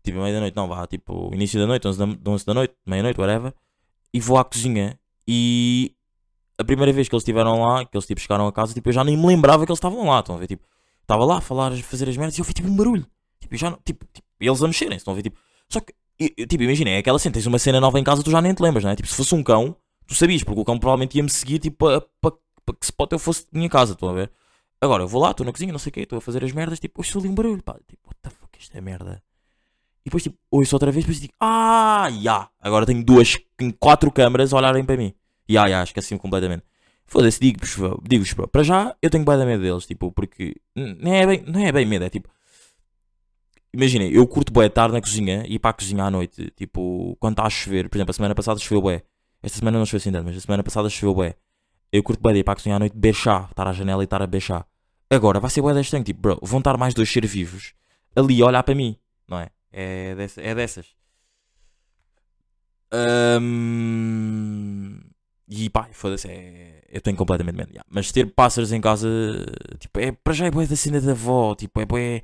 [0.04, 2.54] Tipo, à meia da noite, não, vá, tipo, início da noite, 11 da, 11 da
[2.54, 3.54] noite, meia-noite, whatever.
[4.14, 5.00] E vou à cozinha.
[5.28, 5.96] E
[6.58, 8.94] a primeira vez que eles estiveram lá, que eles tipo chegaram a casa, tipo, eu
[8.94, 10.20] já nem me lembrava que eles estavam lá.
[10.20, 10.66] Estão a ver, tipo,
[11.02, 13.06] estava lá a falar, a fazer as merdas e eu vi tipo um barulho.
[13.40, 15.40] Tipo, já tipo, tipo, eles a mexerem, estão a ver, tipo.
[15.70, 18.32] Só que, eu- tipo, imagina, é aquela cena, tens uma cena nova em casa, tu
[18.32, 18.96] já nem te lembras, não é?
[18.96, 19.76] Tipo, se fosse um cão,
[20.08, 22.32] tu sabias, porque o cão provavelmente ia-me seguir, tipo, para pa,
[22.66, 24.32] pa que se pode eu fosse de minha casa, estão a ver?
[24.80, 26.52] Agora, eu vou lá, estou na cozinha, não sei o quê, estou a fazer as
[26.52, 29.24] merdas, tipo, ouço ali um barulho, pá, tipo, what the fuck, isto é merda.
[30.06, 33.38] E depois, tipo, ouço outra vez, depois digo, ah, já, agora tenho duas,
[33.80, 35.14] quatro câmaras a olharem para mim.
[35.50, 36.64] Ya, ya, esqueci-me completamente.
[37.06, 41.14] Foda-se, digo-vos, digo-vos, bro, para já, eu tenho bem da medo deles, tipo, porque, não
[41.14, 42.30] é bem, não é bem medo, é tipo,
[43.74, 47.16] imaginem, eu curto bué estar na cozinha e ir para a cozinha à noite, tipo,
[47.20, 49.04] quando está a chover, por exemplo, a semana passada choveu bué,
[49.42, 51.36] esta semana não choveu assim tanto, mas a semana passada choveu bué.
[51.92, 54.06] Eu curto bué de ir para a cozinha à noite, chá, estar à janela e
[54.06, 54.66] estar a chá.
[55.10, 57.74] Agora, vai ser bué deste estranho, tipo, bro, vão estar mais dois seres vivos
[58.16, 59.50] ali a olhar para mim, não é?
[59.72, 60.96] É, dessa- é dessas.
[65.48, 66.82] E pá, foda-se, é...
[66.90, 67.70] eu tenho completamente medo.
[67.70, 67.86] yeah.
[67.90, 69.08] Mas ter pássaros em casa,
[69.80, 72.22] tipo, é, para já é bué da cena da avó, tipo, é bué,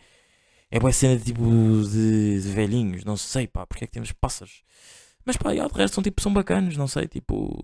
[0.71, 4.63] é bué cena tipo de, de velhinhos, não sei, pá, porque é que temos pássaros.
[5.25, 7.59] Mas pá, yeah, de resto são tipo, são bacanos, não sei, tipo,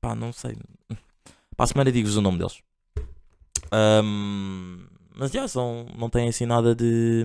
[0.00, 0.56] pá, não sei.
[1.56, 2.62] Para a semana digo-vos o nome deles.
[3.72, 7.24] Ahm, mas já, são, não têm assim nada de,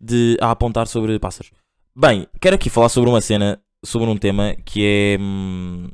[0.00, 1.52] de a apontar sobre pássaros.
[1.94, 5.88] Bem, quero aqui falar sobre uma cena, sobre um tema que é hum,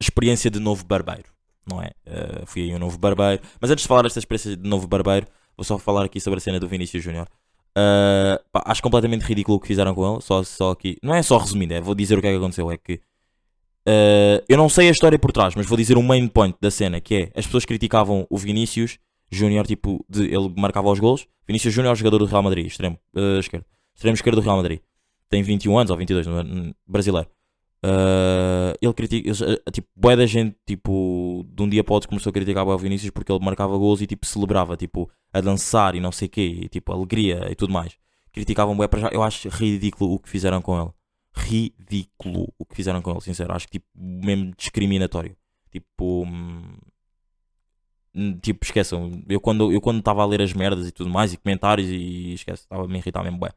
[0.00, 1.28] experiência de novo barbeiro,
[1.66, 1.90] não é?
[2.06, 3.42] Uh, fui aí um novo barbeiro.
[3.60, 6.40] Mas antes de falar desta experiência de novo barbeiro, vou só falar aqui sobre a
[6.40, 7.28] cena do Vinícius Júnior.
[7.76, 10.20] Uh, acho completamente ridículo o que fizeram com ele.
[10.22, 12.70] Só, só aqui, não é só resumindo, é, vou dizer o que é que aconteceu.
[12.70, 16.28] É que uh, eu não sei a história por trás, mas vou dizer o main
[16.28, 18.98] point da cena: que é as pessoas criticavam o Vinícius
[19.30, 21.26] Júnior, tipo, de, ele marcava os golos.
[21.46, 24.80] Vinícius Júnior, jogador do Real Madrid, extremo uh, esquerdo, extremo esquerdo do Real Madrid
[25.32, 26.42] tem 21 anos ou 22, não é?
[26.42, 27.26] Hum, brasileiro.
[27.82, 32.28] Uh, ele critica, uh, tipo, bué da gente, tipo, de um dia para outro começou
[32.28, 36.00] a criticar o Vinícius porque ele marcava gols e, tipo, celebrava, tipo, a dançar e
[36.00, 37.96] não sei o quê, e, tipo, alegria e tudo mais.
[38.30, 40.90] Criticavam bué para já, eu acho ridículo o que fizeram com ele.
[41.34, 43.54] Ridículo o que fizeram com ele, sincero.
[43.54, 45.34] Acho que, tipo, mesmo discriminatório.
[45.70, 46.76] Tipo, hum,
[48.14, 49.22] hum, tipo, esqueçam.
[49.28, 52.34] Eu quando eu quando estava a ler as merdas e tudo mais, e comentários, e
[52.34, 53.50] esquece, estava a me irritar mesmo bué.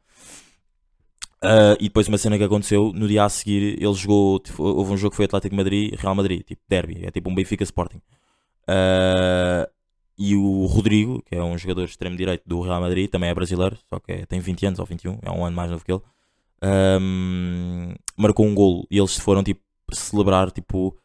[1.44, 4.92] Uh, e depois uma cena que aconteceu, no dia a seguir ele jogou, tipo, houve
[4.92, 8.00] um jogo que foi Atlético Madrid Real Madrid, tipo derby, é tipo um Benfica Sporting.
[8.68, 9.70] Uh,
[10.18, 13.76] e o Rodrigo, que é um jogador extremo direito do Real Madrid, também é brasileiro,
[13.88, 16.00] só que é- tem 20 anos ou 21, é um ano mais novo que ele.
[16.62, 19.60] um, marcou um golo e eles foram tipo
[19.92, 20.96] celebrar, tipo,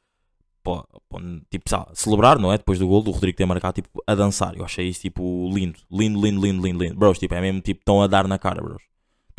[0.63, 2.57] pô, pô, tipo, sabe, celebrar, não é?
[2.57, 4.55] Depois do golo, do Rodrigo ter marcado, tipo, a dançar.
[4.57, 6.95] Eu achei isso tipo lindo, lindo, lindo, lindo, lindo, lindo.
[6.95, 8.81] Bros, tipo, é mesmo tipo, estão a dar na cara, bros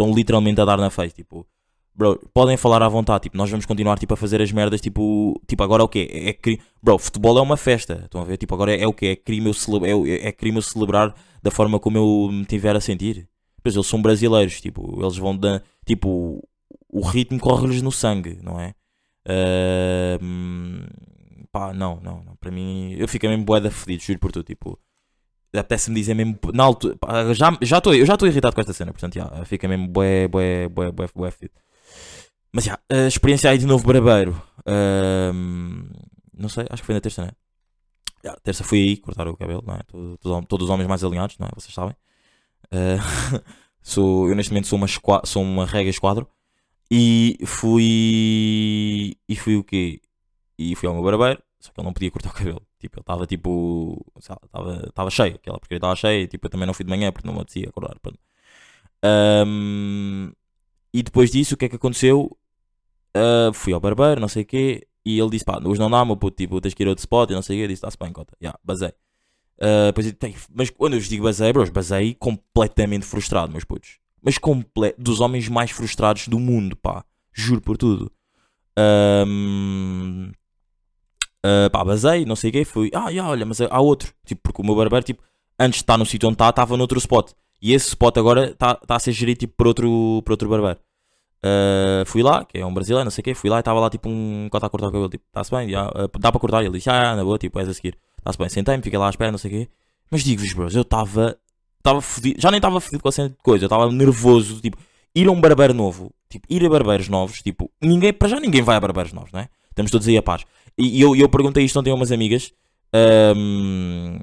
[0.02, 1.46] estão literalmente a dar na face, tipo,
[1.94, 5.40] bro, podem falar à vontade, tipo, nós vamos continuar tipo a fazer as merdas, tipo,
[5.46, 6.08] tipo agora é o quê?
[6.10, 6.60] É, é cri...
[6.82, 8.36] Bro, futebol é uma festa, estão a ver?
[8.36, 9.06] Tipo, agora é, é o quê?
[9.06, 9.88] É crime eu cele...
[9.90, 13.28] é, o- é crime eu celebrar da forma como eu me tiver a sentir.
[13.62, 16.42] Pois eles são brasileiros, tipo, eles vão dar, tipo,
[16.88, 18.74] o ritmo corre-lhes no sangue, não é?
[20.20, 20.84] Hum,
[21.50, 24.78] pá, não, não, não, para mim, eu fico mesmo boeda fedido, juro por tudo, tipo,
[25.54, 26.96] apetece-me dizer mesmo na altura,
[27.34, 30.28] já já estou eu já estou irritado com esta cena, portanto, já, fica mesmo bué,
[30.28, 31.32] bué, bué, bué, bué.
[32.52, 35.84] Mas já, a experiência aí de novo barbeiro, ahm,
[36.36, 37.30] não sei, acho que foi na terça, né?
[38.24, 39.80] Já, terça fui aí cortar o cabelo, não é?
[39.86, 41.50] Todo- todo- todos os homens mais alinhados, não é?
[41.54, 41.96] Vocês sabem.
[42.70, 42.96] Ah,
[43.82, 44.86] sou, eu neste momento sou uma,
[45.24, 46.28] sou uma rega esquadro
[46.90, 49.16] e fui.
[49.28, 50.00] E fui o quê?
[50.58, 52.62] E fui ao meu barbeiro, só que ele não podia cortar o cabelo.
[52.82, 54.04] Tipo, ele estava tipo.
[54.88, 56.26] Estava cheio, aquela porcaria estava cheia.
[56.26, 57.96] Tipo, eu também não fui de manhã porque não me apetecia acordar.
[59.02, 60.32] Ahm,
[60.94, 62.36] e depois disso, o que é que aconteceu?
[63.14, 64.86] Ah, fui ao barbeiro, não sei o quê.
[65.04, 67.02] E ele disse: pá, hoje não dá, meu puto, tipo, tens que ir a outro
[67.02, 67.64] spot e não sei o quê.
[67.64, 68.36] Eu disse: está-se bem, cota.
[68.40, 68.92] Já, basei.
[69.60, 73.64] Ah, depois eu, "Tem- mas quando eu vos digo basei, bros, basei completamente frustrado, meus
[73.64, 73.98] putos.
[74.22, 77.04] Mas comple dos homens mais frustrados do mundo, pá.
[77.32, 78.12] Juro por tudo.
[78.78, 80.32] Ahm,
[81.44, 84.12] Uh, pá, basei, não sei o quê, fui, ah, yeah, olha, mas há outro.
[84.24, 85.22] Tipo, porque o meu barbeiro, tipo,
[85.58, 87.32] antes de estar no sítio onde está, estava noutro spot.
[87.60, 90.78] E esse spot agora está tá a ser gerido, tipo, por outro, por outro barbeiro.
[91.44, 93.80] Uh, fui lá, que é um brasileiro, não sei o quê, fui lá e estava
[93.80, 96.62] lá, tipo, um cota a cortar o cabelo, tipo, está-se bem, uh, dá para cortar?
[96.62, 97.98] Ele disse, ah, na boa, tipo, és a seguir.
[98.18, 99.68] Está-se bem, sentei-me, fiquei lá à espera, não sei o quê.
[100.08, 101.36] Mas digo-vos, bros, eu estava,
[101.78, 104.76] estava fodido, já nem estava fodido com a cena de coisa, eu estava nervoso, tipo,
[105.14, 108.62] ir a um barbeiro novo, tipo, ir a barbeiros novos, tipo, ninguém, para já ninguém
[108.62, 109.48] vai a barbeiros novos, não é?
[109.70, 110.44] Estamos todos aí a paz.
[110.78, 112.52] E, eu, eu perguntei isto ontem a umas amigas,
[112.92, 114.18] ahm,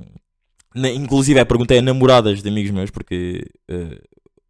[0.76, 4.02] na- inclusive é, perguntei a namoradas de amigos meus, porque eh,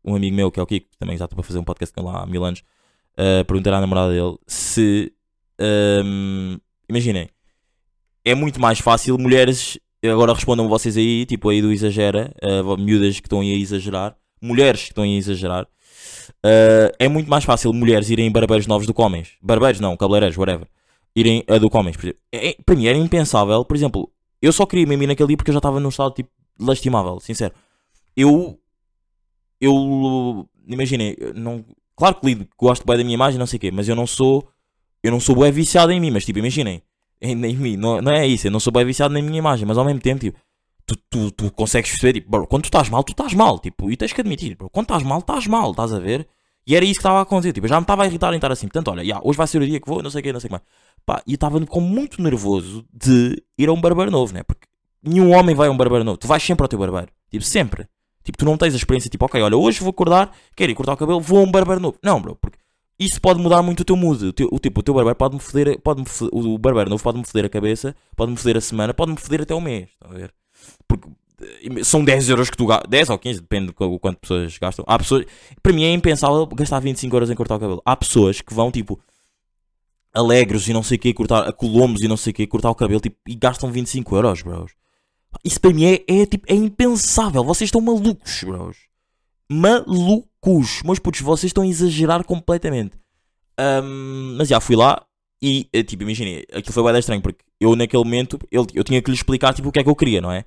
[0.03, 2.01] um amigo meu, que é o Kiko, também já estou para fazer um podcast com
[2.01, 2.61] ele há mil anos,
[3.17, 5.11] uh, perguntar à namorada dele se,
[5.59, 6.57] ahm,
[6.89, 7.29] imaginem,
[8.25, 13.19] é muito mais fácil mulheres, agora respondam vocês aí, tipo aí do exagera, uh, miúdas
[13.19, 17.43] que estão aí a exagerar, mulheres que estão aí a exagerar, uh, é muito mais
[17.43, 19.33] fácil mulheres irem em barbeiros novos do que homens.
[19.41, 20.67] Barbeiros não, cabeleireiros, whatever.
[21.19, 21.97] Irem a do homens.
[22.31, 24.09] É- é- para mim era impensável, por exemplo,
[24.41, 26.29] eu só queria me naquele dia porque eu já estava num estado tipo
[26.59, 27.53] lastimável, sincero.
[28.15, 28.59] Eu,
[29.59, 31.63] eu, imaginem, não,
[31.95, 34.07] claro que lido, gosto bem da minha imagem, não sei o quê, mas eu não
[34.07, 34.47] sou,
[35.03, 36.81] eu não sou bem viciado em mim, mas tipo, imaginem,
[37.21, 39.65] em, em mim, não, não é isso, eu não sou bem viciado na minha imagem,
[39.65, 40.39] mas ao mesmo tempo, tipo,
[40.85, 43.91] tu, tu, tu consegues perceber, tipo, bro, quando tu estás mal, tu estás mal, tipo,
[43.91, 46.27] e tens que admitir, bro, quando estás mal, estás mal, estás a ver?
[46.69, 48.35] E era isso que estava a acontecer, tipo, eu já me estava a irritar em
[48.35, 50.23] estar assim, portanto, olha, já, hoje vai ser o dia que vou, não sei o
[50.23, 50.63] quê, não sei o que mais.
[51.03, 54.43] Pá, e eu estava com muito nervoso de ir a um barbeiro novo, né?
[54.43, 54.67] Porque
[55.01, 57.87] nenhum homem vai a um barbeiro novo, tu vais sempre ao teu barbeiro, tipo, sempre.
[58.23, 60.93] Tipo, tu não tens a experiência, tipo, ok, olha, hoje vou acordar, quero ir cortar
[60.93, 61.97] o cabelo, vou a um barbeiro novo.
[62.03, 62.59] Não, bro, porque
[62.99, 64.27] isso pode mudar muito o teu mood.
[64.27, 67.45] O, teu, o tipo, o teu barbeiro pode-me foder, pode o barbeiro novo pode-me foder
[67.45, 70.31] a cabeça, pode-me foder a semana, pode-me foder até o mês, estão a ver?
[70.87, 71.09] Porque
[71.83, 74.85] são 10 euros que tu gastas, 10 ou 15, depende de qu- quanto pessoas gastam.
[74.87, 75.25] Há pessoas,
[75.61, 77.81] para mim é impensável gastar 25 euros em cortar o cabelo.
[77.85, 78.99] Há pessoas que vão, tipo,
[80.13, 82.69] alegres e não sei o que, cortar, a colombos e não sei o que, cortar
[82.69, 84.71] o cabelo, tipo, e gastam 25 euros, bros.
[85.45, 87.43] Isso para mim é, é, tipo, é impensável.
[87.43, 88.77] Vocês estão malucos, bros.
[89.49, 90.81] Malucos.
[90.83, 92.97] Meus putos, vocês estão a exagerar completamente.
[93.57, 95.05] Ahm, mas já fui lá
[95.41, 99.01] e, eh, tipo, imaginei, aquilo foi bem estranho porque eu naquele momento ele, eu tinha
[99.01, 100.45] que lhe explicar tipo, o que é que eu queria, não é?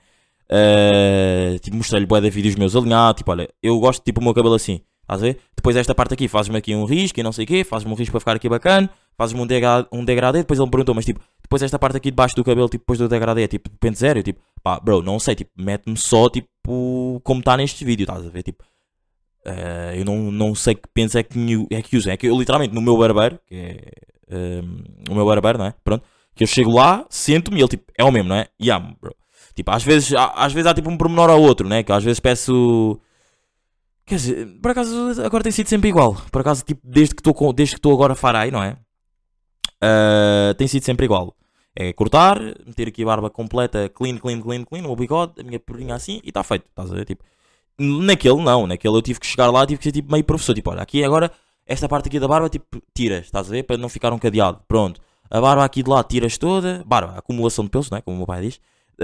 [0.50, 4.34] Ah, tipo, mostrei-lhe bué de vídeos meus alinhados, tipo, olha, eu gosto tipo o meu
[4.34, 5.38] cabelo assim, estás a ver?
[5.56, 7.96] Depois esta parte aqui, fazes-me aqui um risco e não sei o quê, fazes-me um
[7.96, 11.04] risco para ficar aqui bacana, fazes-me um, degra um degradê, depois ele me perguntou, mas
[11.04, 14.18] tipo, depois esta parte aqui debaixo do cabelo, tipo, depois do degradê, tipo, pente zero,
[14.18, 18.26] eu tipo, pá, bro, não sei, tipo, mete-me só, tipo, como está neste vídeo, estás
[18.26, 18.42] a ver?
[18.42, 18.64] Tipo,
[19.44, 22.12] eh, eu não, não sei que penso é que, é que usem.
[22.12, 23.78] É que eu literalmente no meu barbeiro, que é
[24.30, 25.74] ehm, o meu barbeiro, não é?
[25.84, 26.04] Pronto.
[26.34, 28.48] Que eu chego lá, sento-me e ele tipo, é o mesmo, não é?
[28.70, 29.14] Amo, bro.
[29.54, 31.82] Tipo, às vezes, às vezes há tipo um pormenor ao outro, né?
[31.82, 32.98] Que às vezes peço.
[34.06, 36.16] Quer dizer, por acaso agora tem sido sempre igual.
[36.30, 38.76] Por acaso, tipo, desde que estou agora farai, não é?
[39.80, 41.36] Ah, tem sido sempre igual.
[41.74, 45.58] É cortar, meter aqui a barba completa, clean, clean, clean, clean, o bigode, a minha
[45.58, 46.66] perninha assim e está feito.
[46.68, 47.04] Estás a ver?
[47.04, 47.24] Tipo,
[47.78, 50.70] Naquele não, naquele eu tive que chegar lá, tive que ser tipo meio professor, tipo,
[50.70, 51.32] olha, aqui agora,
[51.66, 54.60] esta parte aqui da barba, tipo, tiras, estás a ver, para não ficar um cadeado,
[54.68, 55.00] pronto.
[55.30, 58.18] A barba aqui de lá tiras toda, barba, acumulação de pelos, não é, como o
[58.18, 58.60] meu pai diz,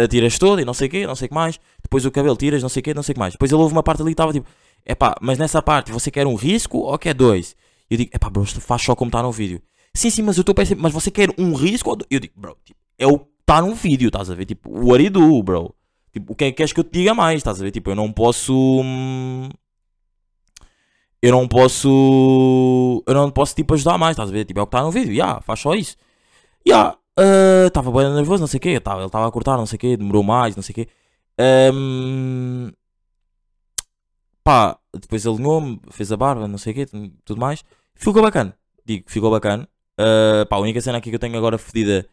[0.09, 2.37] tiras toda e não sei o quê, não sei o que mais, depois o cabelo
[2.37, 3.33] tiras, não sei o quê, não sei o que mais.
[3.35, 4.48] Depois ele houve uma parte ali que estava tipo,
[4.85, 7.57] é pá, mas nessa parte você quer um risco ou quer dois?
[7.90, 9.61] Eu digo, é pá, bro, faz só como está no vídeo.
[9.94, 12.07] Sim, sim, mas eu estou pensando, mas você quer um risco ou dois?
[12.11, 15.42] Eu digo, bro, tipo, é o está no vídeo, estás a ver, tipo, you do,
[15.42, 15.74] bro.
[16.12, 17.38] Tipo, o que é que queres que eu te diga mais?
[17.38, 17.70] Estás a ver?
[17.70, 18.53] Tipo, eu não posso.
[18.83, 19.48] hum,
[21.22, 23.03] Eu não posso.
[23.07, 24.12] Eu não posso, tipo, ajudar mais.
[24.12, 24.44] Estás a ver?
[24.44, 25.12] Tipo, é o que está no vídeo.
[25.14, 25.96] Ya, faz só isso.
[26.66, 26.96] Ya,
[27.66, 28.81] estava bem nervoso, não sei o quê.
[28.81, 29.96] Tava, ele estava a cortar, não sei o quê.
[29.96, 30.88] Demorou mais, não sei o quê.
[31.72, 32.72] Hum,
[34.42, 36.87] pá, depois alinhou-me, fez a barba, não sei o quê,
[37.24, 37.64] tudo mais.
[37.94, 38.57] Ficou bacana.
[38.85, 39.68] Digo, ficou bacana.
[39.98, 42.09] Ah, pá, a única cena aqui que eu tenho agora fedida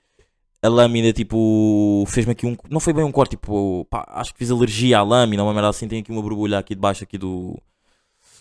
[0.62, 2.58] a lâmina, tipo, fez-me aqui um.
[2.70, 5.70] Não foi bem um corte, tipo, pá, acho que fiz alergia à lâmina, uma merda
[5.70, 5.88] assim.
[5.88, 7.62] Tem aqui uma borbulha aqui debaixo aqui do.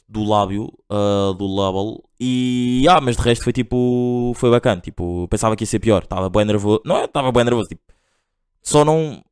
[0.09, 2.03] Do lábio, ah, do label.
[2.21, 2.87] E.
[2.88, 4.33] Ah, mas de resto foi tipo.
[4.37, 4.81] foi bacana.
[4.81, 6.03] Tipo, pensava que ia ser pior.
[6.05, 6.81] Estava bem nervoso.
[6.85, 7.83] Não, estava bem nervoso, tipo.
[8.62, 9.23] Só não.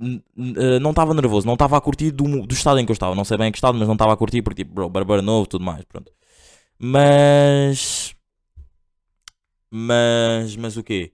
[0.00, 3.14] ah, Não estava nervoso, não estava a curtir do, do estado em que eu estava.
[3.14, 5.22] Não sei bem em que estado, mas não estava a curtir porque, tipo, bro, barbeiro
[5.22, 6.12] novo, tudo mais, pronto.
[6.78, 8.14] Mas.
[9.70, 10.56] Mas.
[10.56, 11.12] Mas o quê?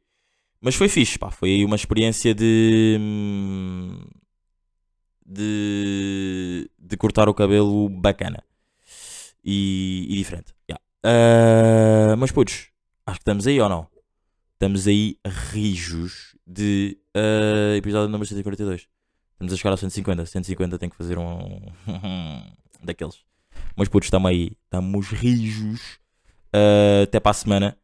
[0.60, 1.30] Mas foi fixe, pá.
[1.30, 2.96] Foi uma experiência de.
[3.00, 3.98] hum,
[5.24, 6.70] de.
[6.78, 8.42] de cortar o cabelo bacana.
[9.48, 10.52] E, e diferente.
[10.68, 10.82] Yeah.
[11.04, 12.70] Ah, mas putos,
[13.06, 13.86] acho que estamos aí ou não?
[14.54, 18.88] Estamos aí rijos de ah, episódio número 142.
[19.34, 20.26] Estamos a chegar aos 150.
[20.26, 21.60] 150 tem que fazer um.
[22.82, 23.24] daqueles.
[23.76, 24.56] Mas putos, estamos aí.
[24.64, 26.00] Estamos rijos.
[26.52, 27.78] Ah, até para a semana.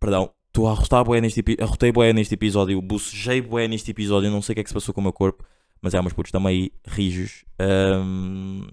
[0.00, 0.32] Perdão.
[0.48, 1.64] Estou a arrotar bué neste episódio.
[1.64, 2.80] Arrotei bué neste episódio.
[2.82, 4.30] Bucejei bué neste episódio.
[4.30, 5.44] Não sei o que é que se passou com o meu corpo.
[5.80, 7.44] Mas é, meus putos, estamos aí, rijos.
[7.58, 8.66] Ahm,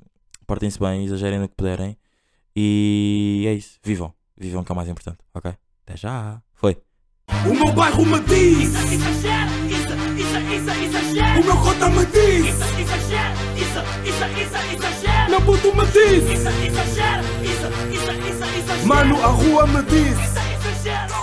[0.51, 1.97] Portem-se bem, exagerem no que puderem.
[2.53, 3.79] E é isso.
[3.81, 4.13] Vivam.
[4.37, 5.19] Vivam que é o mais importante.
[5.33, 5.49] Ok?
[5.85, 6.41] Até já.
[6.53, 6.77] Foi.
[7.45, 11.39] O meu bairro me diz, Exagera, isso, isso, isso, exagera.
[11.39, 12.95] o meu cota me diz, isso, isso,
[14.41, 15.29] isso, exagera.
[15.29, 18.85] meu puto me diz, Isso, exagera, isso, isso, isso, exagera.
[18.85, 21.20] mano, a rua me diz.